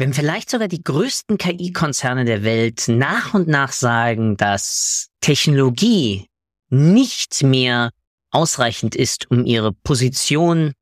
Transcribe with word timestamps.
Wenn 0.00 0.14
vielleicht 0.14 0.48
sogar 0.48 0.66
die 0.66 0.82
größten 0.82 1.36
KI-Konzerne 1.36 2.24
der 2.24 2.42
Welt 2.42 2.84
nach 2.88 3.34
und 3.34 3.48
nach 3.48 3.70
sagen, 3.70 4.38
dass 4.38 5.10
Technologie 5.20 6.26
nicht 6.70 7.42
mehr 7.42 7.90
ausreichend 8.30 8.96
ist, 8.96 9.30
um 9.30 9.44
ihre 9.44 9.74
Position 9.74 10.72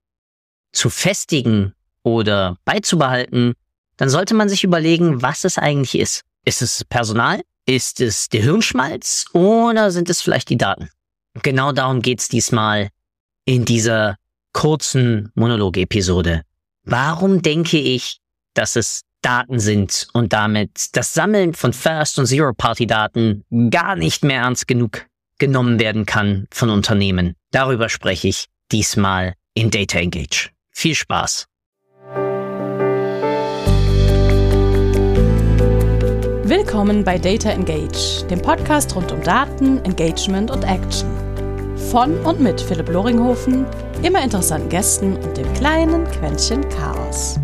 zu 0.70 0.88
festigen 0.88 1.74
oder 2.04 2.58
beizubehalten, 2.64 3.54
dann 3.96 4.08
sollte 4.08 4.34
man 4.34 4.48
sich 4.48 4.62
überlegen, 4.62 5.20
was 5.20 5.42
es 5.42 5.58
eigentlich 5.58 6.00
ist. 6.00 6.22
Ist 6.44 6.62
es 6.62 6.84
Personal? 6.84 7.40
Ist 7.66 8.00
es 8.00 8.28
der 8.28 8.42
Hirnschmalz? 8.42 9.24
Oder 9.32 9.90
sind 9.90 10.08
es 10.10 10.22
vielleicht 10.22 10.48
die 10.48 10.58
Daten? 10.58 10.90
Genau 11.42 11.72
darum 11.72 12.02
geht's 12.02 12.28
diesmal 12.28 12.90
in 13.44 13.64
dieser 13.64 14.14
kurzen 14.52 15.32
Monolog-Episode. 15.34 16.42
Warum 16.84 17.42
denke 17.42 17.78
ich, 17.78 18.20
dass 18.54 18.76
es 18.76 19.02
Daten 19.22 19.58
sind 19.58 20.08
und 20.12 20.32
damit 20.32 20.96
das 20.96 21.14
Sammeln 21.14 21.54
von 21.54 21.72
First- 21.72 22.18
und 22.18 22.26
Zero-Party-Daten 22.26 23.44
gar 23.70 23.96
nicht 23.96 24.24
mehr 24.24 24.42
ernst 24.42 24.68
genug 24.68 25.06
genommen 25.38 25.78
werden 25.78 26.06
kann 26.06 26.46
von 26.50 26.70
Unternehmen? 26.70 27.34
Darüber 27.50 27.88
spreche 27.88 28.28
ich 28.28 28.46
diesmal 28.70 29.34
in 29.54 29.70
Data 29.70 29.98
Engage. 29.98 30.50
Viel 30.70 30.94
Spaß! 30.94 31.46
Willkommen 36.44 37.04
bei 37.04 37.18
Data 37.18 37.50
Engage, 37.50 38.24
dem 38.30 38.40
Podcast 38.40 38.96
rund 38.96 39.12
um 39.12 39.22
Daten, 39.22 39.84
Engagement 39.84 40.50
und 40.50 40.64
Action. 40.64 41.08
Von 41.90 42.18
und 42.20 42.40
mit 42.40 42.60
Philipp 42.60 42.88
Loringhofen, 42.88 43.66
immer 44.02 44.22
interessanten 44.22 44.68
Gästen 44.68 45.16
und 45.16 45.36
dem 45.36 45.52
kleinen 45.54 46.04
Quäntchen 46.04 46.66
Chaos. 46.70 47.38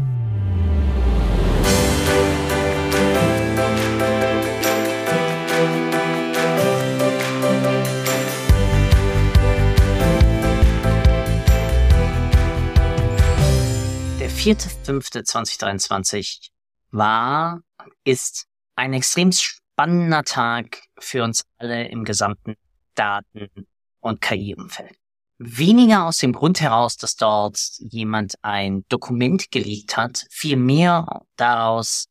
4.5.2023 14.45 16.51
war, 16.91 17.63
ist 18.05 18.45
ein 18.77 18.93
extrem 18.93 19.33
spannender 19.33 20.23
Tag 20.23 20.83
für 20.99 21.25
uns 21.25 21.47
alle 21.57 21.89
im 21.89 22.05
gesamten 22.05 22.57
Daten- 22.95 23.67
und 24.01 24.21
KI-Umfeld. 24.21 24.99
Weniger 25.39 26.05
aus 26.05 26.19
dem 26.19 26.35
Grund 26.35 26.61
heraus, 26.61 26.99
dass 26.99 27.17
dort 27.17 27.59
jemand 27.79 28.35
ein 28.43 28.85
Dokument 28.91 29.51
geleakt 29.51 29.97
hat, 29.97 30.27
vielmehr 30.29 31.23
daraus, 31.37 32.09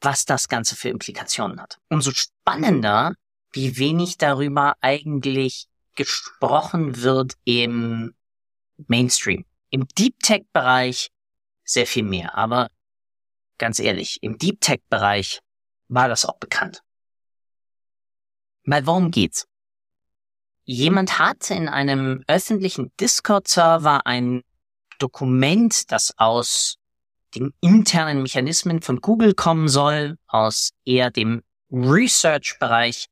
was 0.00 0.24
das 0.24 0.48
Ganze 0.48 0.74
für 0.74 0.88
Implikationen 0.88 1.60
hat. 1.60 1.78
Umso 1.90 2.10
spannender, 2.10 3.14
wie 3.52 3.78
wenig 3.78 4.18
darüber 4.18 4.74
eigentlich 4.80 5.68
gesprochen 5.94 7.02
wird 7.02 7.34
im 7.44 8.16
Mainstream. 8.88 9.44
Im 9.70 9.86
Deep 9.96 10.18
Tech-Bereich 10.24 11.12
sehr 11.68 11.86
viel 11.86 12.04
mehr, 12.04 12.36
aber 12.36 12.70
ganz 13.58 13.78
ehrlich, 13.78 14.18
im 14.22 14.38
Deep 14.38 14.60
Tech-Bereich 14.60 15.40
war 15.88 16.08
das 16.08 16.24
auch 16.24 16.38
bekannt. 16.38 16.82
Weil 18.64 18.86
worum 18.86 19.10
geht's? 19.10 19.46
Jemand 20.64 21.18
hat 21.18 21.50
in 21.50 21.68
einem 21.68 22.22
öffentlichen 22.26 22.92
Discord-Server 23.00 24.06
ein 24.06 24.42
Dokument, 24.98 25.90
das 25.90 26.12
aus 26.18 26.76
den 27.34 27.52
internen 27.60 28.22
Mechanismen 28.22 28.82
von 28.82 29.00
Google 29.00 29.34
kommen 29.34 29.68
soll, 29.68 30.18
aus 30.26 30.70
eher 30.84 31.10
dem 31.10 31.42
Research-Bereich 31.70 33.06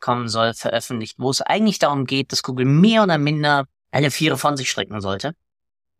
kommen 0.00 0.28
soll, 0.28 0.54
veröffentlicht, 0.54 1.18
wo 1.18 1.30
es 1.30 1.40
eigentlich 1.40 1.78
darum 1.78 2.06
geht, 2.06 2.32
dass 2.32 2.42
Google 2.42 2.66
mehr 2.66 3.02
oder 3.02 3.18
minder 3.18 3.66
alle 3.90 4.10
Viere 4.10 4.36
von 4.36 4.56
sich 4.56 4.70
strecken 4.70 5.00
sollte, 5.00 5.34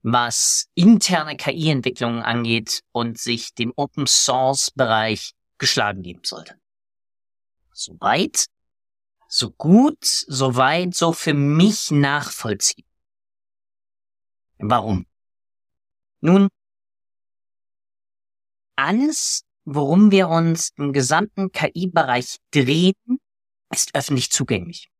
was 0.02 0.66
interne 0.74 1.36
KI-Entwicklungen 1.36 2.22
angeht 2.22 2.82
und 2.92 3.18
sich 3.18 3.54
dem 3.54 3.72
Open-Source-Bereich 3.76 5.32
geschlagen 5.58 6.02
geben 6.02 6.22
sollte. 6.24 6.54
Soweit, 7.72 8.46
so 9.28 9.50
gut, 9.50 9.98
soweit, 10.02 10.94
so 10.94 11.12
für 11.12 11.34
mich 11.34 11.90
nachvollziehbar. 11.90 12.90
Warum? 14.58 15.06
Nun, 16.20 16.48
alles, 18.76 19.42
worum 19.64 20.10
wir 20.10 20.28
uns 20.28 20.70
im 20.76 20.92
gesamten 20.92 21.50
KI-Bereich 21.52 22.36
drehen, 22.50 22.94
ist 23.70 23.94
öffentlich 23.94 24.30
zugänglich. 24.30 24.90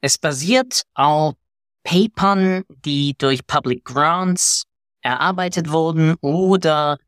Es 0.00 0.18
basiert 0.18 0.82
auf 0.94 1.36
Papern, 1.84 2.64
die 2.68 3.14
durch 3.18 3.46
Public 3.46 3.84
Grants 3.84 4.64
erarbeitet 5.00 5.70
wurden 5.70 6.14
oder 6.20 6.98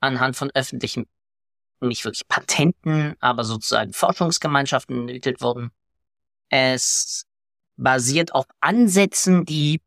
anhand 0.00 0.36
von 0.36 0.50
öffentlichen, 0.54 1.06
nicht 1.80 2.04
wirklich 2.04 2.26
Patenten, 2.28 3.16
aber 3.20 3.44
sozusagen 3.44 3.92
Forschungsgemeinschaften 3.92 5.00
entwickelt 5.00 5.40
wurden. 5.40 5.70
Es 6.48 7.26
basiert 7.76 8.34
auf 8.34 8.46
Ansätzen, 8.60 9.44
die 9.44 9.80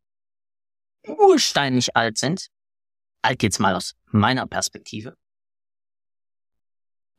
ursteinlich 1.07 1.95
alt 1.95 2.17
sind. 2.17 2.47
Alt 3.21 3.39
geht's 3.39 3.59
mal 3.59 3.75
aus 3.75 3.95
meiner 4.07 4.47
Perspektive. 4.47 5.15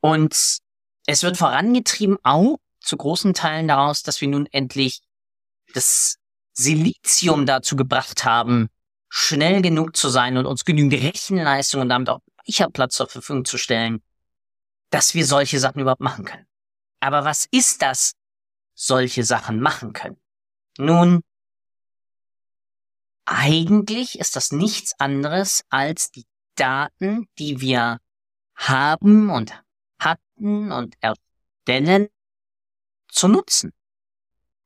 Und 0.01 0.59
es 1.07 1.23
wird 1.23 1.37
vorangetrieben 1.37 2.19
auch 2.23 2.59
zu 2.81 2.97
großen 2.97 3.35
Teilen 3.35 3.69
daraus, 3.69 4.03
dass 4.03 4.21
wir 4.21 4.29
nun 4.29 4.47
endlich 4.47 5.01
das 5.73 6.19
Silizium 6.55 7.47
dazu 7.47 7.77
gebracht 7.77 8.25
haben, 8.25 8.69
schnell 9.09 9.61
genug 9.61 9.97
zu 9.97 10.09
sein 10.09 10.37
und 10.37 10.47
uns 10.47 10.65
genügend 10.65 10.95
Rechenleistung 10.95 11.83
und 11.83 11.89
damit 11.89 12.09
auch 12.09 12.21
Speicherplatz 12.43 12.97
zur 12.97 13.09
Verfügung 13.09 13.45
zu 13.45 13.59
stellen, 13.59 14.03
dass 14.91 15.15
wir 15.15 15.27
solche 15.27 15.59
Sachen 15.59 15.81
überhaupt 15.81 16.01
machen 16.01 16.25
können. 16.25 16.47
Aber 17.01 17.25
was 17.25 17.47
ist 17.51 17.83
das, 17.83 18.13
solche 18.75 19.25
Sachen 19.25 19.61
machen 19.61 19.93
können? 19.93 20.21
Nun, 20.79 21.23
eigentlich 23.27 24.19
ist 24.19 24.37
das 24.37 24.53
nichts 24.53 24.99
anderes 24.99 25.65
als 25.71 26.11
die 26.11 26.27
Daten, 26.55 27.29
die 27.39 27.61
wir 27.61 27.99
haben 28.55 29.31
und 29.31 29.53
hatten 29.99 30.73
und 30.73 30.97
erstellen, 31.01 32.09
zu 33.09 33.29
nutzen. 33.29 33.73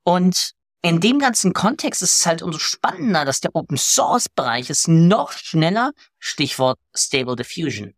Und 0.02 0.54
in 0.82 1.00
dem 1.00 1.18
ganzen 1.18 1.52
Kontext 1.52 2.02
ist 2.02 2.20
es 2.20 2.26
halt 2.26 2.42
umso 2.42 2.58
spannender, 2.58 3.24
dass 3.24 3.40
der 3.40 3.54
Open 3.54 3.76
Source 3.76 4.28
Bereich 4.28 4.70
ist 4.70 4.88
noch 4.88 5.32
schneller. 5.32 5.92
Stichwort 6.18 6.78
Stable 6.94 7.36
Diffusion. 7.36 7.94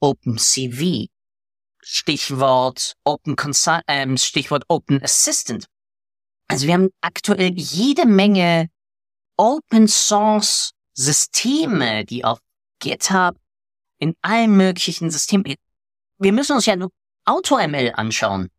Open 0.00 0.38
CV. 0.38 1.06
Stichwort 1.82 2.94
Open 3.04 3.36
Consult, 3.36 3.82
ähm, 3.88 4.16
Stichwort 4.16 4.64
Open 4.68 5.02
Assistant. 5.02 5.66
Also 6.48 6.66
wir 6.66 6.74
haben 6.74 6.90
aktuell 7.00 7.52
jede 7.54 8.06
Menge 8.06 8.70
Open 9.36 9.88
Source 9.88 10.72
Systeme, 10.94 12.04
die 12.04 12.24
auf 12.24 12.38
GitHub 12.80 13.36
in 13.98 14.14
allen 14.22 14.56
möglichen 14.56 15.10
Systemen. 15.10 15.54
Wir 16.18 16.32
müssen 16.32 16.54
uns 16.54 16.66
ja 16.66 16.76
nur 16.76 16.90
AutoML 17.24 17.92
anschauen, 17.94 18.50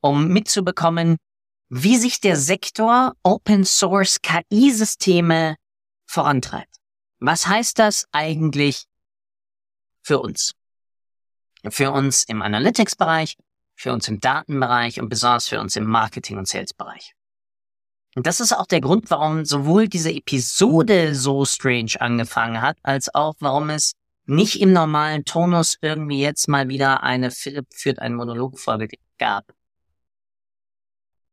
um 0.00 0.28
mitzubekommen, 0.28 1.16
wie 1.68 1.96
sich 1.96 2.20
der 2.20 2.36
Sektor 2.36 3.14
Open 3.22 3.64
Source 3.64 4.20
KI-Systeme 4.20 5.56
vorantreibt. 6.06 6.76
Was 7.20 7.46
heißt 7.46 7.78
das 7.78 8.06
eigentlich 8.12 8.84
für 10.02 10.20
uns? 10.20 10.52
Für 11.68 11.92
uns 11.92 12.24
im 12.24 12.42
Analytics-Bereich, 12.42 13.36
für 13.74 13.92
uns 13.92 14.06
im 14.08 14.20
Datenbereich 14.20 15.00
und 15.00 15.08
besonders 15.08 15.48
für 15.48 15.60
uns 15.60 15.76
im 15.76 15.84
Marketing- 15.84 16.38
und 16.38 16.46
Sales-Bereich. 16.46 17.14
Und 18.14 18.26
das 18.26 18.40
ist 18.40 18.52
auch 18.52 18.66
der 18.66 18.80
Grund, 18.80 19.10
warum 19.10 19.44
sowohl 19.44 19.88
diese 19.88 20.12
Episode 20.12 21.14
so 21.14 21.44
strange 21.44 21.94
angefangen 21.98 22.60
hat, 22.60 22.76
als 22.82 23.12
auch 23.14 23.34
warum 23.40 23.70
es 23.70 23.94
nicht 24.26 24.60
im 24.60 24.72
normalen 24.72 25.24
Tonus 25.24 25.76
irgendwie 25.80 26.20
jetzt 26.20 26.46
mal 26.46 26.68
wieder 26.68 27.02
eine 27.02 27.30
Philipp 27.30 27.66
führt 27.74 27.98
einen 27.98 28.14
Monologfolge 28.14 28.88
gab 29.18 29.52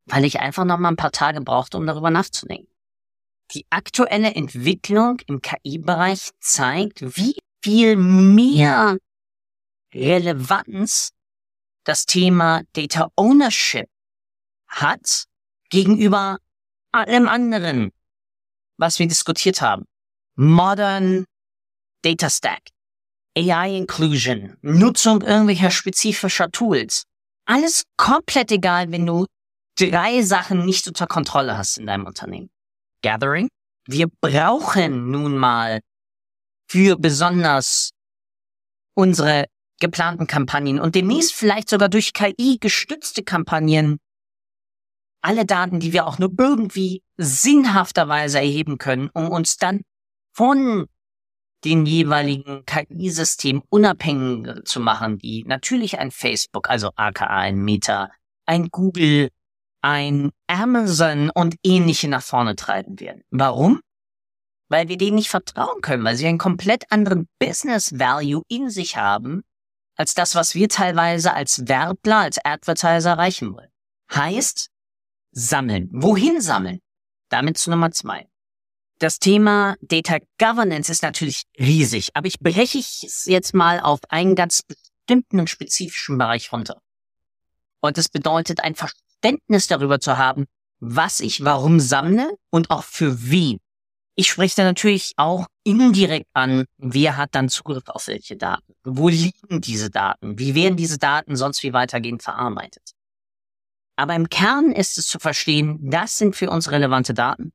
weil 0.05 0.25
ich 0.25 0.39
einfach 0.39 0.65
noch 0.65 0.77
mal 0.77 0.89
ein 0.89 0.95
paar 0.95 1.11
Tage 1.11 1.41
brauchte, 1.41 1.77
um 1.77 1.85
darüber 1.85 2.09
nachzudenken. 2.09 2.71
Die 3.53 3.65
aktuelle 3.69 4.33
Entwicklung 4.33 5.19
im 5.27 5.41
KI-Bereich 5.41 6.31
zeigt, 6.39 7.17
wie 7.17 7.35
viel 7.61 7.95
mehr 7.95 8.97
Relevanz 9.93 11.11
das 11.83 12.05
Thema 12.05 12.61
Data 12.73 13.09
Ownership 13.15 13.89
hat 14.67 15.25
gegenüber 15.69 16.37
allem 16.91 17.27
anderen, 17.27 17.91
was 18.77 18.99
wir 18.99 19.07
diskutiert 19.07 19.61
haben. 19.61 19.85
Modern 20.35 21.25
Data 22.03 22.29
Stack. 22.29 22.69
AI 23.37 23.77
Inclusion, 23.77 24.57
Nutzung 24.61 25.21
irgendwelcher 25.21 25.71
spezifischer 25.71 26.51
Tools. 26.51 27.05
Alles 27.45 27.83
komplett 27.95 28.51
egal, 28.51 28.91
wenn 28.91 29.05
du 29.05 29.25
drei 29.79 30.21
Sachen 30.21 30.65
nicht 30.65 30.87
unter 30.87 31.07
Kontrolle 31.07 31.57
hast 31.57 31.77
in 31.77 31.87
deinem 31.87 32.05
Unternehmen. 32.05 32.49
Gathering. 33.01 33.47
Wir 33.87 34.07
brauchen 34.21 35.09
nun 35.09 35.37
mal 35.37 35.81
für 36.69 36.97
besonders 36.97 37.91
unsere 38.95 39.45
geplanten 39.79 40.27
Kampagnen 40.27 40.79
und 40.79 40.95
demnächst 40.95 41.33
vielleicht 41.33 41.69
sogar 41.69 41.89
durch 41.89 42.13
KI 42.13 42.57
gestützte 42.59 43.23
Kampagnen 43.23 43.97
alle 45.21 45.45
Daten, 45.45 45.79
die 45.79 45.93
wir 45.93 46.07
auch 46.07 46.19
nur 46.19 46.31
irgendwie 46.37 47.03
sinnhafterweise 47.17 48.39
erheben 48.39 48.77
können, 48.77 49.09
um 49.13 49.29
uns 49.29 49.57
dann 49.57 49.81
von 50.33 50.87
den 51.63 51.85
jeweiligen 51.85 52.65
KI-Systemen 52.65 53.61
unabhängig 53.69 54.65
zu 54.65 54.79
machen, 54.79 55.19
die 55.19 55.43
natürlich 55.45 55.99
ein 55.99 56.09
Facebook, 56.09 56.69
also 56.69 56.91
aka 56.95 57.27
ein 57.27 57.57
Meta, 57.57 58.09
ein 58.47 58.69
Google, 58.69 59.29
ein 59.81 60.31
Amazon 60.47 61.29
und 61.29 61.55
ähnliche 61.63 62.07
nach 62.07 62.23
vorne 62.23 62.55
treiben 62.55 62.99
werden. 62.99 63.23
Warum? 63.31 63.81
Weil 64.69 64.87
wir 64.87 64.97
denen 64.97 65.15
nicht 65.15 65.29
vertrauen 65.29 65.81
können, 65.81 66.03
weil 66.03 66.15
sie 66.15 66.27
einen 66.27 66.37
komplett 66.37 66.91
anderen 66.91 67.27
Business 67.39 67.97
Value 67.99 68.43
in 68.47 68.69
sich 68.69 68.95
haben, 68.95 69.43
als 69.95 70.13
das, 70.13 70.35
was 70.35 70.55
wir 70.55 70.69
teilweise 70.69 71.33
als 71.33 71.67
Werbler, 71.67 72.17
als 72.17 72.37
Advertiser 72.43 73.11
erreichen 73.11 73.53
wollen. 73.53 73.69
Heißt, 74.13 74.69
sammeln. 75.31 75.89
Wohin 75.91 76.41
sammeln? 76.41 76.79
Damit 77.29 77.57
zu 77.57 77.69
Nummer 77.69 77.91
zwei. 77.91 78.27
Das 78.99 79.17
Thema 79.19 79.75
Data 79.81 80.17
Governance 80.37 80.91
ist 80.91 81.01
natürlich 81.01 81.43
riesig, 81.57 82.11
aber 82.13 82.27
ich 82.27 82.39
breche 82.39 82.77
es 82.77 83.25
jetzt 83.25 83.53
mal 83.53 83.79
auf 83.79 83.99
einen 84.09 84.35
ganz 84.35 84.61
bestimmten 84.61 85.39
und 85.39 85.49
spezifischen 85.49 86.17
Bereich 86.17 86.51
runter. 86.51 86.79
Und 87.79 87.97
es 87.97 88.09
bedeutet 88.09 88.59
ein 88.59 88.75
Verständnis 88.75 89.10
darüber 89.21 89.99
zu 89.99 90.17
haben, 90.17 90.45
was 90.79 91.19
ich 91.19 91.43
warum 91.43 91.79
sammle 91.79 92.35
und 92.49 92.69
auch 92.69 92.83
für 92.83 93.29
wen. 93.29 93.59
Ich 94.15 94.29
spreche 94.29 94.57
da 94.57 94.63
natürlich 94.63 95.13
auch 95.15 95.47
indirekt 95.63 96.27
an, 96.33 96.65
wer 96.77 97.17
hat 97.17 97.33
dann 97.33 97.49
Zugriff 97.49 97.83
auf 97.87 98.07
welche 98.07 98.35
Daten? 98.35 98.73
Wo 98.83 99.07
liegen 99.07 99.61
diese 99.61 99.89
Daten? 99.89 100.37
Wie 100.37 100.53
werden 100.53 100.75
diese 100.75 100.97
Daten 100.97 101.35
sonst 101.35 101.63
wie 101.63 101.73
weitergehend 101.73 102.21
verarbeitet? 102.21 102.91
Aber 103.95 104.15
im 104.15 104.29
Kern 104.29 104.71
ist 104.71 104.97
es 104.97 105.07
zu 105.07 105.19
verstehen, 105.19 105.77
das 105.89 106.17
sind 106.17 106.35
für 106.35 106.49
uns 106.49 106.71
relevante 106.71 107.13
Daten. 107.13 107.53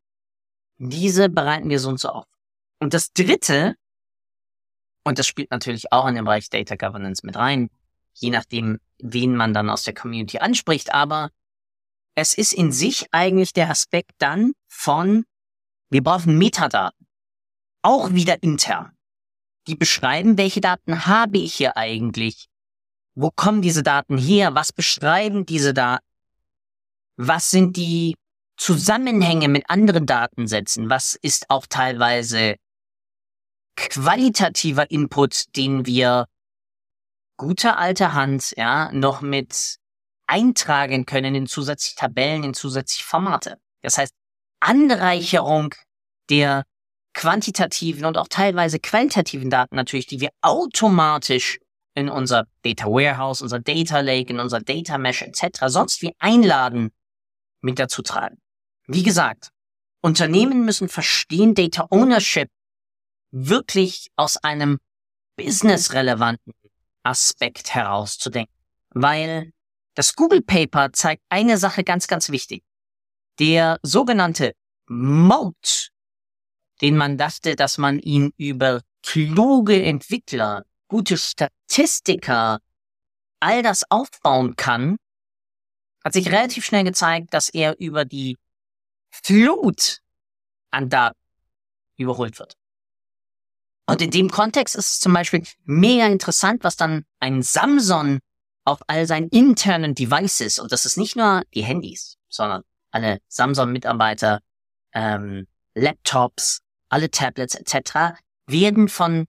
Diese 0.79 1.29
bereiten 1.29 1.69
wir 1.69 1.81
so 1.81 1.91
auf. 1.91 2.27
Und 2.79 2.95
das 2.95 3.13
dritte, 3.13 3.75
und 5.05 5.19
das 5.19 5.27
spielt 5.27 5.51
natürlich 5.51 5.93
auch 5.93 6.07
in 6.07 6.15
den 6.15 6.25
Bereich 6.25 6.49
Data 6.49 6.77
Governance 6.77 7.25
mit 7.25 7.37
rein, 7.37 7.69
je 8.15 8.31
nachdem, 8.31 8.79
wen 8.99 9.37
man 9.37 9.55
dann 9.55 9.71
aus 9.71 9.83
der 9.83 9.95
Community 9.95 10.39
anspricht, 10.39 10.93
aber 10.95 11.31
es 12.17 12.35
ist 12.35 12.53
in 12.55 12.73
sich 12.73 13.07
eigentlich 13.13 13.53
der 13.53 13.71
Aspekt 13.71 14.13
dann 14.19 14.53
von, 14.67 15.25
wir 15.91 16.03
brauchen 16.03 16.39
Metadaten. 16.39 17.07
Auch 17.83 18.13
wieder 18.13 18.43
intern. 18.43 18.97
Die 19.69 19.77
beschreiben, 19.77 20.39
welche 20.39 20.61
Daten 20.61 21.07
habe 21.07 21.39
ich 21.39 21.55
hier 21.55 21.77
eigentlich? 21.77 22.49
Wo 23.15 23.31
kommen 23.31 23.63
diese 23.63 23.83
Daten 23.83 24.17
her? 24.19 24.55
Was 24.55 24.73
beschreiben 24.73 25.45
diese 25.47 25.75
Daten? 25.75 26.05
Was 27.17 27.51
sind 27.51 27.77
die 27.77 28.17
Zusammenhänge 28.57 29.49
mit 29.49 29.69
anderen 29.69 30.07
Datensätzen? 30.07 30.89
Was 30.89 31.19
ist 31.21 31.51
auch 31.51 31.67
teilweise 31.67 32.57
qualitativer 33.77 34.91
Input, 34.91 35.55
den 35.55 35.85
wir 35.85 36.27
guter 37.37 37.79
alter 37.79 38.15
Hand, 38.15 38.55
ja, 38.57 38.91
noch 38.93 39.21
mit 39.21 39.77
eintragen 40.27 41.07
können 41.07 41.35
in 41.35 41.47
zusätzliche 41.47 41.97
Tabellen, 41.97 42.45
in 42.45 42.55
zusätzliche 42.55 43.05
Formate. 43.05 43.59
Das 43.83 43.99
heißt, 43.99 44.13
Anreicherung 44.61 45.75
der 46.29 46.65
quantitativen 47.15 48.05
und 48.05 48.19
auch 48.19 48.29
teilweise 48.29 48.79
qualitativen 48.79 49.49
Daten 49.49 49.77
natürlich, 49.77 50.07
die 50.07 50.21
wir 50.21 50.31
automatisch 50.43 51.59
in 51.95 52.09
unser 52.11 52.47
Data 52.63 52.87
Warehouse, 52.87 53.41
unser 53.41 53.59
Data 53.59 54.01
Lake, 54.01 54.31
in 54.31 54.39
unser 54.39 54.61
Data 54.61 54.99
Mesh 54.99 55.23
etc. 55.23 55.67
sonst 55.67 56.03
wie 56.03 56.15
einladen 56.19 56.91
mit 57.63 57.79
dazu 57.79 58.03
tragen. 58.03 58.37
Wie 58.87 59.03
gesagt, 59.03 59.51
Unternehmen 60.03 60.65
müssen 60.65 60.89
verstehen, 60.89 61.55
Data 61.55 61.87
Ownership 61.91 62.51
wirklich 63.31 64.11
aus 64.17 64.37
einem 64.37 64.79
businessrelevanten 65.37 66.53
Aspekt 67.03 67.75
herauszudenken. 67.75 68.55
Weil 68.91 69.53
das 69.97 70.15
Google 70.15 70.43
Paper 70.43 70.93
zeigt 70.93 71.23
eine 71.31 71.57
Sache 71.59 71.83
ganz, 71.83 72.07
ganz 72.07 72.31
wichtig. 72.31 72.63
Der 73.39 73.79
sogenannte 73.83 74.53
Moat, 74.89 75.91
den 76.81 76.97
man 76.97 77.17
dachte, 77.17 77.57
dass 77.57 77.79
man 77.79 77.99
ihn 77.99 78.33
über 78.37 78.83
kluge 79.03 79.83
Entwickler, 79.83 80.65
gute 80.89 81.17
Statistiker, 81.17 82.61
all 83.41 83.63
das 83.63 83.91
aufbauen 83.91 84.55
kann, 84.57 84.97
hat 86.05 86.13
sich 86.13 86.31
relativ 86.31 86.65
schnell 86.65 86.85
gezeigt, 86.85 87.33
dass 87.33 87.49
er 87.49 87.79
über 87.81 88.05
die 88.05 88.39
Flut 89.11 90.03
an 90.71 90.91
Daten 90.91 91.19
überholt 91.97 92.39
wird. 92.39 92.55
Und 93.87 94.03
in 94.03 94.11
dem 94.11 94.31
Kontext 94.31 94.77
ist 94.77 94.91
es 94.91 95.01
zum 95.01 95.15
Beispiel 95.15 95.43
mega 95.65 96.07
interessant, 96.07 96.65
was 96.65 96.77
dann 96.77 97.07
ein 97.19 97.43
Samsung 97.43 98.21
auf 98.67 98.81
all 98.87 99.07
seinen 99.07 99.29
internen 99.29 99.95
Devices, 99.95 100.59
und 100.59 100.73
das 100.73 100.85
ist 100.85 100.99
nicht 100.99 101.17
nur 101.17 101.43
die 101.55 101.65
Handys, 101.65 102.17
sondern 102.29 102.63
alle 102.91 103.19
Samsung-Mitarbeiter, 103.29 104.41
ähm, 104.93 105.47
Laptops, 105.75 106.61
alle 106.89 107.11
Tablets 107.11 107.55
etc., 107.55 108.19
werden 108.47 108.89
von 108.89 109.27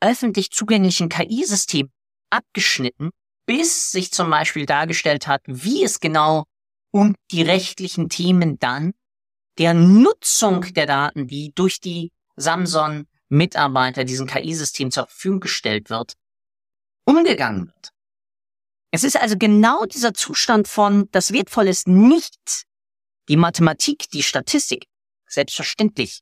öffentlich 0.00 0.50
zugänglichen 0.50 1.08
KI-Systemen 1.08 1.92
abgeschnitten 2.30 3.10
bis 3.46 3.90
sich 3.90 4.12
zum 4.12 4.30
Beispiel 4.30 4.66
dargestellt 4.66 5.26
hat, 5.26 5.42
wie 5.46 5.84
es 5.84 6.00
genau 6.00 6.44
um 6.90 7.14
die 7.30 7.42
rechtlichen 7.42 8.08
Themen 8.08 8.58
dann 8.58 8.92
der 9.58 9.74
Nutzung 9.74 10.62
der 10.74 10.86
Daten, 10.86 11.26
die 11.26 11.52
durch 11.54 11.80
die 11.80 12.12
Samsung 12.36 13.06
Mitarbeiter 13.28 14.04
diesen 14.04 14.26
KI-System 14.26 14.90
zur 14.90 15.06
Verfügung 15.06 15.40
gestellt 15.40 15.90
wird, 15.90 16.14
umgegangen 17.04 17.66
wird. 17.66 17.90
Es 18.90 19.04
ist 19.04 19.16
also 19.16 19.36
genau 19.36 19.84
dieser 19.86 20.14
Zustand 20.14 20.68
von, 20.68 21.08
das 21.10 21.32
Wertvolle 21.32 21.70
ist 21.70 21.88
nicht 21.88 22.64
die 23.28 23.36
Mathematik, 23.36 24.08
die 24.10 24.22
Statistik. 24.22 24.86
Selbstverständlich 25.26 26.20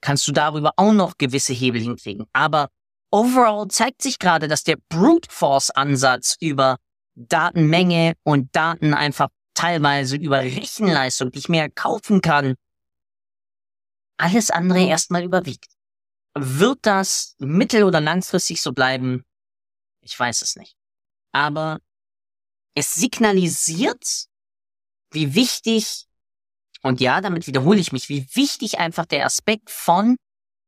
kannst 0.00 0.26
du 0.26 0.32
darüber 0.32 0.72
auch 0.76 0.92
noch 0.92 1.18
gewisse 1.18 1.52
Hebel 1.52 1.80
hinkriegen. 1.80 2.26
Aber 2.32 2.68
overall 3.10 3.68
zeigt 3.68 4.02
sich 4.02 4.18
gerade, 4.18 4.48
dass 4.48 4.64
der 4.64 4.76
Brute 4.88 5.28
Force 5.30 5.70
Ansatz 5.70 6.36
über 6.40 6.78
Datenmenge 7.14 8.14
und 8.24 8.54
Daten 8.56 8.92
einfach 8.92 9.28
teilweise 9.54 10.16
über 10.16 10.40
Rechenleistung, 10.40 11.30
die 11.30 11.38
ich 11.38 11.48
mehr 11.48 11.70
kaufen 11.70 12.20
kann, 12.20 12.54
alles 14.16 14.50
andere 14.50 14.84
erstmal 14.84 15.22
überwiegt. 15.22 15.72
Wird 16.36 16.80
das 16.82 17.36
mittel- 17.38 17.84
oder 17.84 18.00
langfristig 18.00 18.60
so 18.60 18.72
bleiben? 18.72 19.24
Ich 20.04 20.18
weiß 20.18 20.42
es 20.42 20.56
nicht. 20.56 20.76
Aber 21.32 21.80
es 22.74 22.94
signalisiert, 22.94 24.26
wie 25.10 25.34
wichtig, 25.34 26.06
und 26.82 27.00
ja, 27.00 27.20
damit 27.20 27.46
wiederhole 27.46 27.80
ich 27.80 27.92
mich, 27.92 28.08
wie 28.08 28.26
wichtig 28.34 28.78
einfach 28.78 29.06
der 29.06 29.24
Aspekt 29.24 29.70
von 29.70 30.16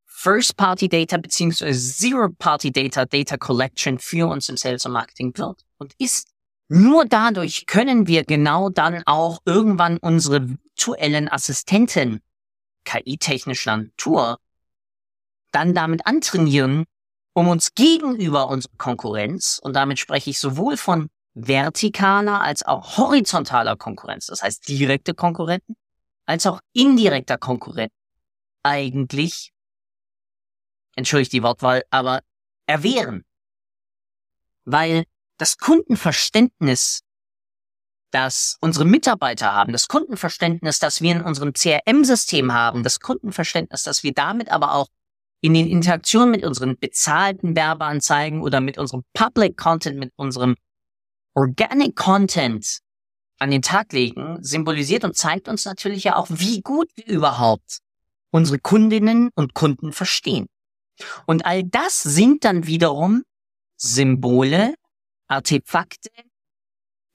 First-Party-Data 0.07 1.19
beziehungsweise 1.19 1.79
Zero-Party-Data, 1.79 3.05
Data 3.05 3.37
Collection 3.37 3.99
für 3.99 4.29
uns 4.29 4.49
im 4.49 4.57
Sales 4.57 4.87
und 4.87 4.93
Marketing 4.93 5.37
wird 5.37 5.67
und 5.77 5.95
ist. 5.99 6.31
Nur 6.69 7.05
dadurch 7.05 7.67
können 7.67 8.07
wir 8.07 8.25
genau 8.25 8.71
dann 8.71 9.03
auch 9.07 9.41
irgendwann 9.45 9.99
unsere 9.99 10.49
virtuellen 10.49 11.29
Assistenten 11.29 12.23
KI-technischer 12.85 13.77
Natur 13.77 14.39
dann 15.53 15.75
damit 15.75 16.07
antrainieren, 16.07 16.87
um 17.37 17.49
uns 17.49 17.75
gegenüber 17.75 18.49
unserer 18.49 18.73
Konkurrenz, 18.79 19.61
und 19.63 19.77
damit 19.77 19.99
spreche 19.99 20.31
ich 20.31 20.39
sowohl 20.39 20.79
von 20.79 21.11
vertikaler 21.35 22.41
als 22.41 22.63
auch 22.63 22.97
horizontaler 22.97 23.77
Konkurrenz, 23.77 24.27
das 24.27 24.43
heißt 24.43 24.67
direkte 24.67 25.13
Konkurrenten, 25.13 25.77
als 26.25 26.47
auch 26.47 26.61
indirekter 26.73 27.37
Konkurrenten, 27.37 27.95
eigentlich 28.63 29.53
entschuldigt 30.97 31.35
die 31.35 31.43
Wortwahl, 31.43 31.83
aber 31.91 32.23
erwehren. 32.65 33.23
Weil 34.65 35.05
das 35.37 35.59
Kundenverständnis, 35.59 37.03
das 38.13 38.57
unsere 38.63 38.87
Mitarbeiter 38.87 39.53
haben, 39.53 39.73
das 39.73 39.89
Kundenverständnis, 39.89 40.79
das 40.79 41.03
wir 41.03 41.13
in 41.13 41.21
unserem 41.21 41.53
CRM-System 41.53 42.55
haben, 42.55 42.83
das 42.83 42.99
Kundenverständnis, 42.99 43.83
das 43.83 44.03
wir 44.03 44.15
damit 44.15 44.51
aber 44.51 44.73
auch 44.73 44.89
in 45.47 45.55
den 45.55 45.69
Interaktionen 45.69 46.33
mit 46.33 46.45
unseren 46.45 46.77
bezahlten 46.77 47.55
Werbeanzeigen 47.55 48.43
oder 48.43 48.61
mit 48.61 48.79
unserem 48.79 49.05
Public 49.15 49.57
Content, 49.57 49.97
mit 49.97 50.13
unserem 50.17 50.57
Organic 51.35 51.95
Content 51.95 52.81
an 53.39 53.53
den 53.53 53.63
Tag 53.63 53.93
legen, 53.93 54.39
symbolisiert 54.43 55.05
und 55.05 55.17
zeigt 55.17 55.47
uns 55.47 55.65
natürlich 55.65 56.03
ja 56.03 56.17
auch, 56.17 56.27
wie 56.31 56.63
gut 56.63 56.91
wir 56.97 57.07
überhaupt 57.07 57.79
unsere 58.31 58.59
Kundinnen 58.59 59.31
und 59.37 59.55
Kunden 59.55 59.93
verstehen. 59.93 60.49
Und 61.27 61.47
all 61.47 61.63
das 61.63 62.03
sind 62.03 62.45
dann 62.45 62.67
wiederum 62.67 63.23
Symbole, 63.77 64.75
Artefakte, 65.29 66.11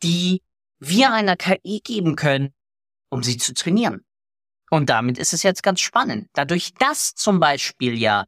die 0.03 0.41
wir 0.79 1.11
einer 1.11 1.35
KI 1.35 1.81
geben 1.83 2.15
können, 2.15 2.53
um 3.09 3.23
sie 3.23 3.35
zu 3.35 3.53
trainieren. 3.53 4.05
Und 4.73 4.89
damit 4.89 5.17
ist 5.17 5.33
es 5.33 5.43
jetzt 5.43 5.63
ganz 5.63 5.81
spannend. 5.81 6.29
Dadurch, 6.33 6.73
dass 6.75 7.13
zum 7.13 7.41
Beispiel 7.41 7.97
ja 7.97 8.23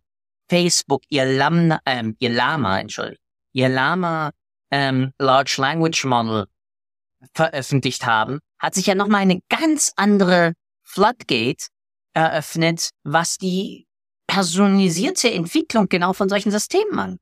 Facebook 0.50 1.04
ihr 1.08 1.26
Lama, 1.26 1.80
ähm, 1.86 2.18
ihr 2.20 2.32
Lama, 2.32 2.80
entschuldigt, 2.80 3.22
ihr 3.54 3.70
Lama 3.70 4.32
ähm, 4.70 5.14
Large 5.20 5.56
Language 5.58 6.04
Model 6.04 6.48
veröffentlicht 7.34 8.06
haben, 8.06 8.40
hat 8.60 8.76
sich 8.76 8.88
ja 8.88 8.96
nochmal 8.96 9.22
eine 9.22 9.40
ganz 9.48 9.94
andere 9.96 10.54
Floodgate 10.84 11.68
eröffnet, 12.14 12.90
was 13.04 13.38
die 13.38 13.88
personalisierte 14.28 15.32
Entwicklung 15.32 15.88
genau 15.88 16.12
von 16.12 16.28
solchen 16.28 16.52
Systemen 16.52 17.00
an. 17.00 17.20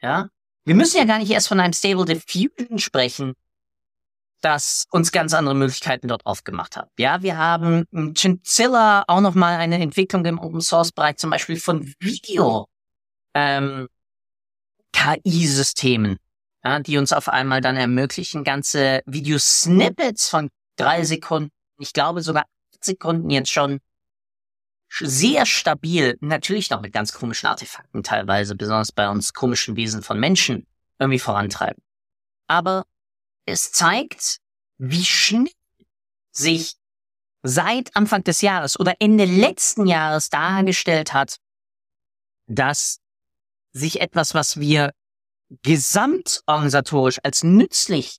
Ja? 0.00 0.30
Wir 0.64 0.74
müssen 0.74 0.96
ja 0.96 1.04
gar 1.04 1.18
nicht 1.18 1.30
erst 1.30 1.48
von 1.48 1.60
einem 1.60 1.74
Stable 1.74 2.06
Diffusion 2.06 2.78
sprechen, 2.78 3.34
das 4.40 4.86
uns 4.90 5.12
ganz 5.12 5.34
andere 5.34 5.54
Möglichkeiten 5.54 6.08
dort 6.08 6.24
aufgemacht 6.26 6.76
hat. 6.76 6.90
Ja, 6.98 7.22
wir 7.22 7.36
haben 7.36 7.84
im 7.92 8.14
Chinchilla 8.14 9.04
auch 9.06 9.20
nochmal 9.20 9.56
eine 9.56 9.80
Entwicklung 9.80 10.24
im 10.24 10.38
Open 10.38 10.60
Source 10.60 10.92
Bereich, 10.92 11.16
zum 11.16 11.30
Beispiel 11.30 11.56
von 11.56 11.92
Video, 12.00 12.66
ähm, 13.34 13.88
KI-Systemen, 14.92 16.16
ja, 16.64 16.80
die 16.80 16.98
uns 16.98 17.12
auf 17.12 17.28
einmal 17.28 17.60
dann 17.60 17.76
ermöglichen, 17.76 18.44
ganze 18.44 19.02
Video-Snippets 19.06 20.28
von 20.28 20.50
drei 20.76 21.04
Sekunden, 21.04 21.50
ich 21.78 21.92
glaube 21.92 22.22
sogar 22.22 22.44
acht 22.44 22.84
Sekunden 22.84 23.30
jetzt 23.30 23.50
schon 23.50 23.80
sehr 24.88 25.46
stabil, 25.46 26.16
natürlich 26.20 26.70
noch 26.70 26.80
mit 26.80 26.92
ganz 26.92 27.12
komischen 27.12 27.48
Artefakten 27.48 28.02
teilweise, 28.02 28.56
besonders 28.56 28.90
bei 28.90 29.08
uns 29.08 29.32
komischen 29.32 29.76
Wesen 29.76 30.02
von 30.02 30.18
Menschen, 30.18 30.66
irgendwie 30.98 31.20
vorantreiben. 31.20 31.82
Aber 32.48 32.84
es 33.50 33.72
zeigt, 33.72 34.38
wie 34.78 35.04
schnell 35.04 35.50
sich 36.32 36.74
seit 37.42 37.94
Anfang 37.96 38.24
des 38.24 38.40
Jahres 38.40 38.78
oder 38.78 38.94
Ende 38.98 39.24
letzten 39.24 39.86
Jahres 39.86 40.28
dargestellt 40.28 41.12
hat, 41.12 41.38
dass 42.46 42.98
sich 43.72 44.00
etwas, 44.00 44.34
was 44.34 44.58
wir 44.58 44.92
gesamtorganisatorisch 45.62 47.18
als 47.22 47.42
nützlich 47.42 48.18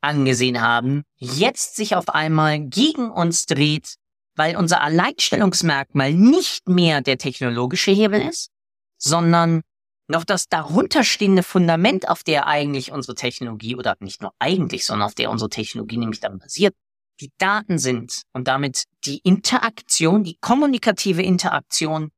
angesehen 0.00 0.60
haben, 0.60 1.04
jetzt 1.16 1.76
sich 1.76 1.96
auf 1.96 2.08
einmal 2.10 2.60
gegen 2.60 3.10
uns 3.10 3.46
dreht, 3.46 3.94
weil 4.36 4.56
unser 4.56 4.80
Alleinstellungsmerkmal 4.82 6.12
nicht 6.12 6.68
mehr 6.68 7.00
der 7.00 7.18
technologische 7.18 7.90
Hebel 7.90 8.20
ist, 8.20 8.50
sondern 8.98 9.62
noch 10.06 10.24
das 10.24 10.48
darunterstehende 10.48 11.42
Fundament, 11.42 12.08
auf 12.08 12.22
der 12.22 12.46
eigentlich 12.46 12.92
unsere 12.92 13.14
Technologie 13.14 13.76
oder 13.76 13.96
nicht 14.00 14.22
nur 14.22 14.32
eigentlich, 14.38 14.84
sondern 14.84 15.06
auf 15.06 15.14
der 15.14 15.30
unsere 15.30 15.48
Technologie 15.48 15.96
nämlich 15.96 16.20
dann 16.20 16.38
basiert, 16.38 16.74
die 17.20 17.32
Daten 17.38 17.78
sind 17.78 18.22
und 18.32 18.48
damit 18.48 18.84
die 19.06 19.18
Interaktion, 19.18 20.24
die 20.24 20.36
kommunikative 20.40 21.22
Interaktion 21.22 22.10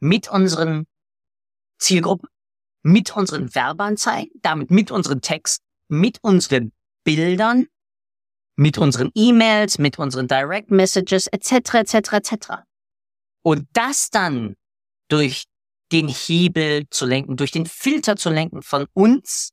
mit 0.00 0.28
unseren 0.30 0.86
Zielgruppen, 1.78 2.28
mit 2.82 3.16
unseren 3.16 3.54
Werbeanzeigen, 3.54 4.32
damit 4.42 4.70
mit 4.70 4.90
unseren 4.90 5.20
Texten, 5.20 5.64
mit 5.88 6.18
unseren 6.22 6.72
Bildern, 7.04 7.66
mit 8.56 8.76
unseren 8.76 9.10
E-Mails, 9.14 9.78
mit 9.78 9.98
unseren 9.98 10.26
Direct 10.26 10.70
Messages 10.70 11.28
etc. 11.28 11.74
etc. 11.74 11.94
etc. 12.12 12.34
Und 13.42 13.68
das 13.72 14.10
dann 14.10 14.56
durch 15.08 15.44
den 15.92 16.08
Hebel 16.08 16.86
zu 16.90 17.06
lenken, 17.06 17.36
durch 17.36 17.50
den 17.50 17.66
Filter 17.66 18.16
zu 18.16 18.30
lenken 18.30 18.62
von 18.62 18.86
uns 18.92 19.50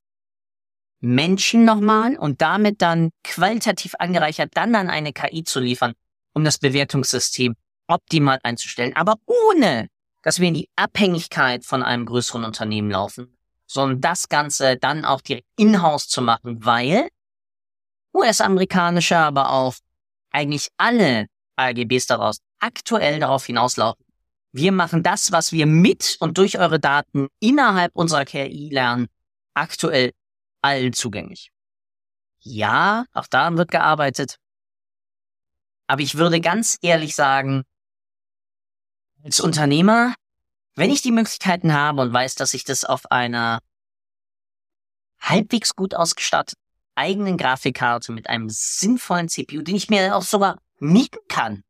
Menschen 0.99 1.65
nochmal 1.65 2.17
und 2.17 2.41
damit 2.41 2.81
dann 2.81 3.11
qualitativ 3.23 3.95
angereichert 3.99 4.51
dann 4.53 4.75
an 4.75 4.89
eine 4.89 5.13
KI 5.13 5.43
zu 5.43 5.59
liefern, 5.59 5.93
um 6.33 6.43
das 6.43 6.57
Bewertungssystem 6.57 7.55
optimal 7.87 8.39
einzustellen, 8.43 8.95
aber 8.95 9.15
ohne, 9.25 9.87
dass 10.23 10.39
wir 10.39 10.47
in 10.47 10.55
die 10.55 10.69
Abhängigkeit 10.75 11.63
von 11.63 11.83
einem 11.83 12.05
größeren 12.05 12.43
Unternehmen 12.43 12.89
laufen, 12.89 13.37
sondern 13.67 14.01
das 14.01 14.29
Ganze 14.29 14.77
dann 14.77 15.05
auch 15.05 15.21
direkt 15.21 15.47
in-house 15.57 16.07
zu 16.07 16.21
machen, 16.21 16.65
weil 16.65 17.09
US-amerikanische, 18.13 19.17
aber 19.17 19.51
auch 19.51 19.75
eigentlich 20.31 20.69
alle 20.77 21.27
AGBs 21.57 22.07
daraus 22.07 22.37
aktuell 22.59 23.19
darauf 23.19 23.45
hinauslaufen, 23.45 24.04
wir 24.55 24.71
machen 24.71 25.03
das, 25.03 25.33
was 25.33 25.51
wir 25.51 25.65
mit 25.65 26.15
und 26.21 26.37
durch 26.37 26.57
eure 26.57 26.79
Daten 26.79 27.27
innerhalb 27.39 27.93
unserer 27.95 28.23
KI 28.23 28.69
lernen, 28.71 29.07
aktuell 29.53 30.13
allen 30.61 30.93
zugänglich. 30.93 31.51
Ja, 32.39 33.05
auch 33.11 33.27
daran 33.27 33.57
wird 33.57 33.69
gearbeitet. 33.69 34.37
Aber 35.87 36.01
ich 36.01 36.15
würde 36.15 36.39
ganz 36.39 36.77
ehrlich 36.81 37.15
sagen, 37.15 37.63
als 39.23 39.41
Unternehmer, 39.41 40.13
wenn 40.75 40.89
ich 40.89 41.01
die 41.01 41.11
Möglichkeiten 41.11 41.73
habe 41.73 42.01
und 42.01 42.13
weiß, 42.13 42.35
dass 42.35 42.53
ich 42.53 42.63
das 42.63 42.85
auf 42.85 43.11
einer 43.11 43.59
halbwegs 45.19 45.75
gut 45.75 45.95
ausgestatteten 45.95 46.63
eigenen 46.95 47.35
Grafikkarte 47.35 48.13
mit 48.13 48.29
einem 48.29 48.49
sinnvollen 48.49 49.27
CPU, 49.27 49.61
den 49.61 49.75
ich 49.75 49.89
mir 49.89 50.15
auch 50.15 50.23
sogar 50.23 50.61
mieten 50.79 51.19
kann, 51.27 51.63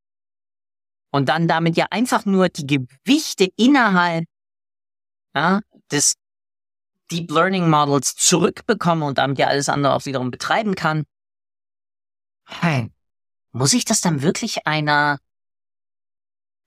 und 1.16 1.30
dann 1.30 1.48
damit 1.48 1.78
ja 1.78 1.86
einfach 1.92 2.26
nur 2.26 2.50
die 2.50 2.68
Gewichte 2.68 3.48
innerhalb 3.56 4.26
ja, 5.34 5.62
des 5.90 6.16
Deep 7.10 7.32
Learning 7.32 7.70
Models 7.70 8.16
zurückbekomme 8.16 9.06
und 9.06 9.18
damit 9.18 9.40
ja 9.40 9.48
alles 9.48 9.70
andere 9.70 9.94
auch 9.94 10.06
wiederum 10.06 10.30
betreiben 10.30 10.76
kann. 10.76 11.06
Hey, 12.44 12.92
muss 13.54 13.72
ich 13.72 13.86
das 13.86 14.02
dann 14.02 14.24
wirklich 14.24 14.68
einer 14.68 15.20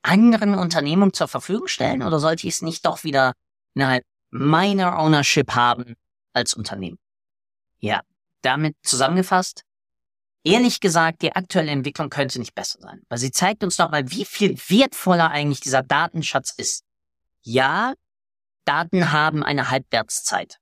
anderen 0.01 0.55
Unternehmung 0.55 1.13
zur 1.13 1.29
Verfügung 1.29 1.67
stellen 1.67 2.03
oder 2.03 2.19
sollte 2.19 2.47
ich 2.47 2.55
es 2.55 2.63
nicht 2.63 2.87
doch 2.87 3.05
wieder 3.05 3.35
innerhalb 3.75 4.07
meiner 4.31 4.99
Ownership 4.99 5.55
haben 5.57 5.95
als 6.33 6.55
Unternehmen? 6.55 6.99
Ja, 7.81 8.01
damit 8.41 8.77
zusammengefasst, 8.83 9.65
Ehrlich 10.49 10.81
gesagt, 10.81 11.21
die 11.21 11.35
aktuelle 11.35 11.71
Entwicklung 11.71 12.09
könnte 12.09 12.39
nicht 12.39 12.55
besser 12.55 12.79
sein, 12.81 13.03
weil 13.11 13.19
sie 13.19 13.31
zeigt 13.31 13.63
uns 13.63 13.77
nochmal, 13.77 14.11
wie 14.11 14.25
viel 14.25 14.57
wertvoller 14.69 15.31
eigentlich 15.31 15.61
dieser 15.61 15.83
Datenschatz 15.83 16.55
ist. 16.57 16.85
Ja, 17.43 17.93
Daten 18.65 19.13
haben 19.13 19.43
eine 19.43 19.71
Halbwertszeit. 19.71 20.57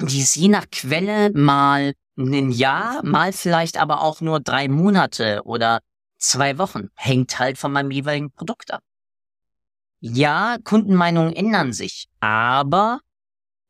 Die 0.00 0.20
ist 0.20 0.34
je 0.34 0.48
nach 0.48 0.66
Quelle 0.72 1.30
mal 1.30 1.94
ein 2.18 2.50
Jahr, 2.50 3.04
mal 3.04 3.32
vielleicht 3.32 3.76
aber 3.78 4.00
auch 4.00 4.20
nur 4.20 4.40
drei 4.40 4.66
Monate 4.66 5.42
oder 5.44 5.80
zwei 6.18 6.58
Wochen. 6.58 6.90
Hängt 6.96 7.38
halt 7.38 7.58
von 7.58 7.70
meinem 7.70 7.92
jeweiligen 7.92 8.32
Produkt 8.32 8.72
ab. 8.72 8.82
Ja, 10.00 10.56
Kundenmeinungen 10.64 11.32
ändern 11.32 11.72
sich, 11.72 12.08
aber 12.18 12.98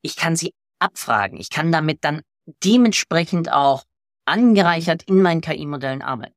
ich 0.00 0.16
kann 0.16 0.34
sie 0.34 0.54
abfragen. 0.78 1.38
Ich 1.38 1.50
kann 1.50 1.72
damit 1.72 2.04
dann 2.04 2.22
dementsprechend 2.64 3.52
auch 3.52 3.84
angereichert 4.24 5.02
in 5.04 5.22
meinen 5.22 5.40
KI-Modellen 5.40 6.02
arbeiten. 6.02 6.34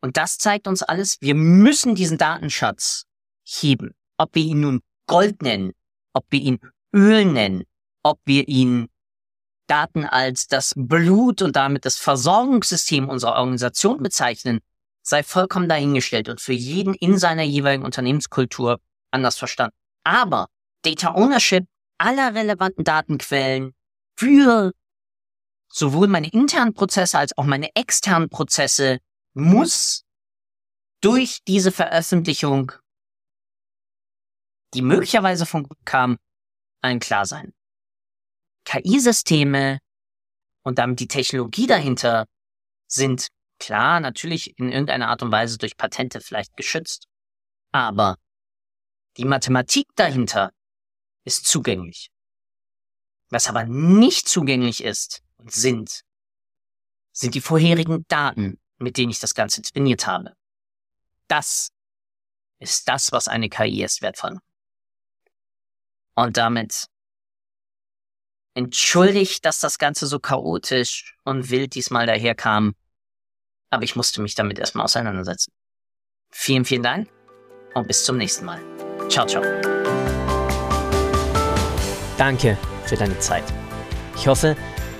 Und 0.00 0.16
das 0.16 0.38
zeigt 0.38 0.68
uns 0.68 0.82
alles, 0.82 1.16
wir 1.20 1.34
müssen 1.34 1.94
diesen 1.94 2.18
Datenschatz 2.18 3.04
heben. 3.44 3.94
Ob 4.18 4.34
wir 4.34 4.42
ihn 4.42 4.60
nun 4.60 4.80
Gold 5.06 5.42
nennen, 5.42 5.72
ob 6.12 6.26
wir 6.30 6.40
ihn 6.40 6.60
Öl 6.94 7.24
nennen, 7.24 7.64
ob 8.02 8.20
wir 8.24 8.46
ihn 8.48 8.88
Daten 9.66 10.04
als 10.04 10.46
das 10.46 10.74
Blut 10.76 11.40
und 11.40 11.56
damit 11.56 11.84
das 11.84 11.96
Versorgungssystem 11.96 13.08
unserer 13.08 13.36
Organisation 13.36 14.02
bezeichnen, 14.02 14.60
sei 15.02 15.22
vollkommen 15.22 15.68
dahingestellt 15.68 16.28
und 16.28 16.40
für 16.40 16.52
jeden 16.52 16.94
in 16.94 17.18
seiner 17.18 17.42
jeweiligen 17.42 17.84
Unternehmenskultur 17.84 18.80
anders 19.10 19.38
verstanden. 19.38 19.76
Aber 20.04 20.48
Data 20.82 21.14
Ownership 21.14 21.64
aller 21.98 22.34
relevanten 22.34 22.84
Datenquellen 22.84 23.72
für 24.16 24.72
sowohl 25.74 26.06
meine 26.06 26.28
internen 26.28 26.72
Prozesse 26.72 27.18
als 27.18 27.36
auch 27.36 27.44
meine 27.44 27.74
externen 27.74 28.30
Prozesse 28.30 29.00
muss 29.34 30.04
durch 31.00 31.40
diese 31.48 31.72
Veröffentlichung, 31.72 32.72
die 34.72 34.82
möglicherweise 34.82 35.46
von 35.46 35.64
gut 35.64 35.84
kam, 35.84 36.16
allen 36.80 37.00
klar 37.00 37.26
sein. 37.26 37.52
KI-Systeme 38.64 39.80
und 40.62 40.78
damit 40.78 41.00
die 41.00 41.08
Technologie 41.08 41.66
dahinter 41.66 42.26
sind 42.86 43.26
klar 43.58 43.98
natürlich 43.98 44.56
in 44.58 44.70
irgendeiner 44.70 45.08
Art 45.08 45.22
und 45.22 45.32
Weise 45.32 45.58
durch 45.58 45.76
Patente 45.76 46.20
vielleicht 46.20 46.56
geschützt. 46.56 47.08
Aber 47.72 48.16
Die 49.16 49.24
Mathematik 49.24 49.86
dahinter 49.94 50.52
ist 51.24 51.46
zugänglich. 51.46 52.10
Was 53.30 53.48
aber 53.48 53.64
nicht 53.64 54.28
zugänglich 54.28 54.82
ist 54.82 55.24
sind, 55.46 56.02
sind 57.12 57.34
die 57.34 57.40
vorherigen 57.40 58.04
Daten, 58.08 58.60
mit 58.78 58.96
denen 58.96 59.10
ich 59.10 59.20
das 59.20 59.34
Ganze 59.34 59.62
trainiert 59.62 60.06
habe. 60.06 60.34
Das 61.28 61.70
ist 62.58 62.88
das, 62.88 63.12
was 63.12 63.28
eine 63.28 63.48
KI 63.48 63.80
erst 63.80 64.02
wertvoll 64.02 64.34
macht. 64.34 64.44
Und 66.16 66.36
damit 66.36 66.86
entschuldigt, 68.54 69.44
dass 69.44 69.58
das 69.58 69.78
Ganze 69.78 70.06
so 70.06 70.20
chaotisch 70.20 71.16
und 71.24 71.50
wild 71.50 71.74
diesmal 71.74 72.06
daherkam. 72.06 72.74
Aber 73.70 73.82
ich 73.82 73.96
musste 73.96 74.22
mich 74.22 74.34
damit 74.34 74.58
erstmal 74.58 74.84
auseinandersetzen. 74.84 75.52
Vielen, 76.30 76.64
vielen 76.64 76.82
Dank 76.82 77.08
und 77.74 77.88
bis 77.88 78.04
zum 78.04 78.16
nächsten 78.16 78.44
Mal. 78.44 78.60
Ciao, 79.08 79.26
ciao. 79.26 79.42
Danke 82.16 82.56
für 82.86 82.96
deine 82.96 83.18
Zeit. 83.18 83.44
Ich 84.16 84.28
hoffe, 84.28 84.56